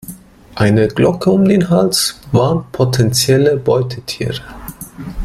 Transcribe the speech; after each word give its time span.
Eine 0.55 0.87
Glocke 0.87 1.29
um 1.29 1.45
den 1.45 1.69
Hals 1.69 2.19
warnt 2.31 2.71
potenzielle 2.71 3.55
Beutetiere. 3.57 4.41